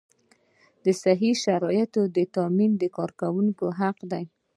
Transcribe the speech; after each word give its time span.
د 0.83 0.85
صحي 1.01 1.31
شرایطو 1.43 2.01
تامین 2.35 2.71
د 2.77 2.83
کارکوونکي 2.97 3.67
حق 3.79 3.97
دی. 4.11 4.25